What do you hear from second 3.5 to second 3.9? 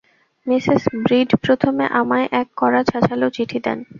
দেন।